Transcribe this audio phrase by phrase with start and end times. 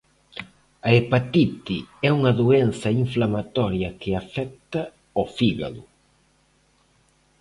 [0.87, 4.81] A hepatite é unha doenza inflamatoria que afecta
[5.17, 5.81] ao fígado.